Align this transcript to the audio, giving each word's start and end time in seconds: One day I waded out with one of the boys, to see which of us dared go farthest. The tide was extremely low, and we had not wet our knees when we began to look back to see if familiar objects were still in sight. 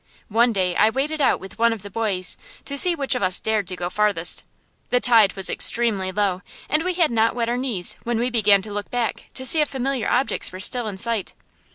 One 0.29 0.51
day 0.51 0.75
I 0.75 0.89
waded 0.89 1.21
out 1.21 1.39
with 1.39 1.59
one 1.59 1.71
of 1.71 1.83
the 1.83 1.91
boys, 1.91 2.35
to 2.65 2.75
see 2.75 2.95
which 2.95 3.13
of 3.13 3.21
us 3.21 3.39
dared 3.39 3.67
go 3.77 3.87
farthest. 3.87 4.43
The 4.89 4.99
tide 4.99 5.33
was 5.33 5.47
extremely 5.47 6.11
low, 6.11 6.41
and 6.67 6.81
we 6.81 6.95
had 6.95 7.11
not 7.11 7.35
wet 7.35 7.49
our 7.49 7.55
knees 7.55 7.97
when 8.01 8.17
we 8.17 8.31
began 8.31 8.63
to 8.63 8.73
look 8.73 8.89
back 8.89 9.29
to 9.35 9.45
see 9.45 9.61
if 9.61 9.69
familiar 9.69 10.09
objects 10.09 10.51
were 10.51 10.59
still 10.59 10.87
in 10.87 10.97
sight. 10.97 11.33